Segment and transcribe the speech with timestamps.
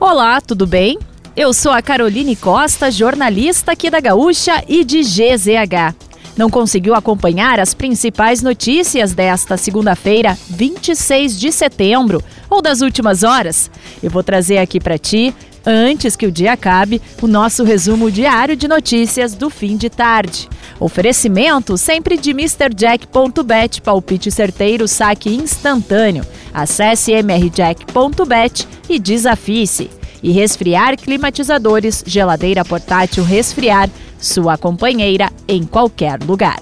[0.00, 0.96] Olá, tudo bem?
[1.36, 5.92] Eu sou a Caroline Costa, jornalista aqui da Gaúcha e de GZH.
[6.36, 13.68] Não conseguiu acompanhar as principais notícias desta segunda-feira, 26 de setembro, ou das últimas horas?
[14.00, 15.34] Eu vou trazer aqui para ti,
[15.68, 20.48] antes que o dia acabe, o nosso resumo diário de notícias do fim de tarde.
[20.80, 26.24] Oferecimento sempre de MrJack.bet, palpite certeiro, saque instantâneo.
[26.54, 29.90] Acesse mrjack.bet e desafie-se.
[30.22, 36.58] E resfriar climatizadores, geladeira portátil resfriar, sua companheira em qualquer lugar.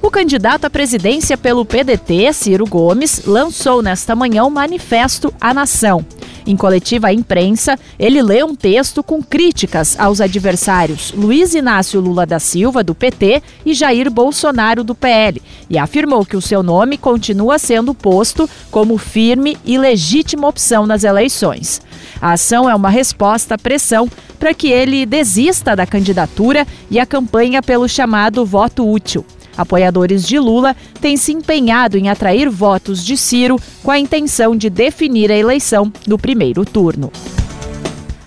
[0.00, 6.04] O candidato à presidência pelo PDT, Ciro Gomes, lançou nesta manhã o manifesto à nação.
[6.48, 12.24] Em coletiva à imprensa, ele lê um texto com críticas aos adversários Luiz Inácio Lula
[12.24, 16.96] da Silva, do PT, e Jair Bolsonaro, do PL, e afirmou que o seu nome
[16.96, 21.82] continua sendo posto como firme e legítima opção nas eleições.
[22.18, 24.08] A ação é uma resposta à pressão
[24.38, 29.22] para que ele desista da candidatura e a campanha pelo chamado voto útil.
[29.58, 34.70] Apoiadores de Lula têm se empenhado em atrair votos de Ciro com a intenção de
[34.70, 37.10] definir a eleição no primeiro turno.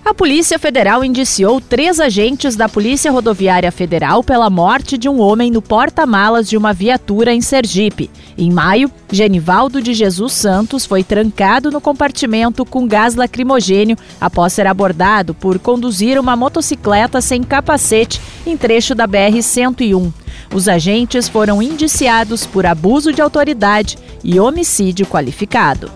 [0.03, 5.49] A Polícia Federal indiciou três agentes da Polícia Rodoviária Federal pela morte de um homem
[5.49, 8.09] no porta-malas de uma viatura em Sergipe.
[8.37, 14.67] Em maio, Genivaldo de Jesus Santos foi trancado no compartimento com gás lacrimogênio após ser
[14.67, 20.11] abordado por conduzir uma motocicleta sem capacete em trecho da BR-101.
[20.53, 25.89] Os agentes foram indiciados por abuso de autoridade e homicídio qualificado.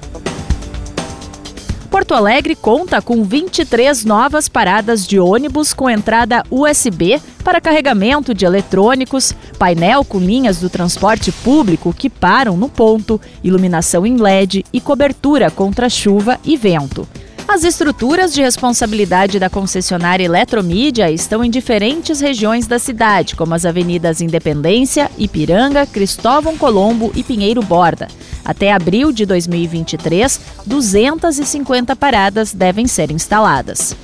[1.91, 8.45] Porto Alegre conta com 23 novas paradas de ônibus com entrada USB para carregamento de
[8.45, 14.81] eletrônicos, painel com linhas do transporte público que param no ponto, iluminação em LED e
[14.81, 17.07] cobertura contra chuva e vento.
[17.55, 23.65] As estruturas de responsabilidade da concessionária Eletromídia estão em diferentes regiões da cidade, como as
[23.65, 28.09] avenidas Independência, Ipiranga, Cristóvão Colombo e Pinheiro Borda.
[28.43, 33.95] Até abril de 2023, 250 paradas devem ser instaladas.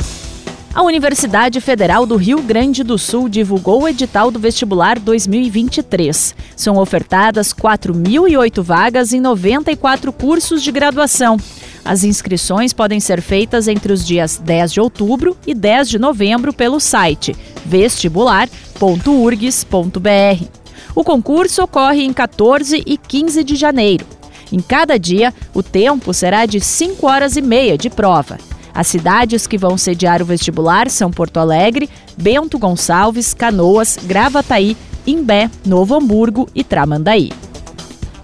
[0.74, 6.34] A Universidade Federal do Rio Grande do Sul divulgou o edital do vestibular 2023.
[6.56, 11.36] São ofertadas 4.008 vagas em 94 cursos de graduação.
[11.84, 16.53] As inscrições podem ser feitas entre os dias 10 de outubro e 10 de novembro
[16.53, 20.46] pelo site vestibular.urgs.br.
[20.94, 24.06] O concurso ocorre em 14 e 15 de janeiro.
[24.52, 28.38] Em cada dia, o tempo será de 5 horas e meia de prova.
[28.74, 35.50] As cidades que vão sediar o vestibular são Porto Alegre, Bento Gonçalves, Canoas, Gravataí, Imbé,
[35.66, 37.31] Novo Hamburgo e Tramandaí.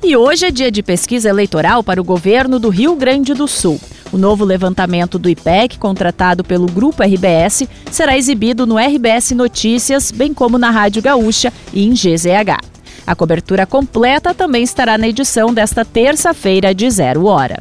[0.03, 3.79] E hoje é dia de pesquisa eleitoral para o governo do Rio Grande do Sul.
[4.11, 10.33] O novo levantamento do IPEC, contratado pelo Grupo RBS, será exibido no RBS Notícias, bem
[10.33, 12.59] como na Rádio Gaúcha e em GZH.
[13.05, 17.57] A cobertura completa também estará na edição desta terça-feira, de zero hora.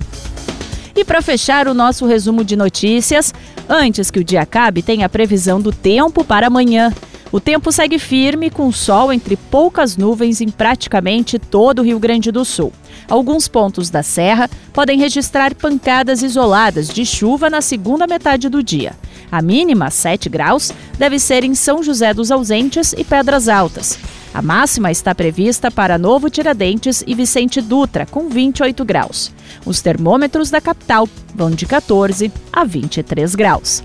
[0.94, 3.32] E para fechar o nosso resumo de notícias,
[3.68, 6.92] antes que o dia acabe, tem a previsão do tempo para amanhã.
[7.36, 12.32] O tempo segue firme, com sol entre poucas nuvens em praticamente todo o Rio Grande
[12.32, 12.72] do Sul.
[13.06, 18.94] Alguns pontos da serra podem registrar pancadas isoladas de chuva na segunda metade do dia.
[19.30, 23.98] A mínima, 7 graus, deve ser em São José dos Ausentes e Pedras Altas.
[24.32, 29.30] A máxima está prevista para Novo Tiradentes e Vicente Dutra, com 28 graus.
[29.66, 33.84] Os termômetros da capital vão de 14 a 23 graus.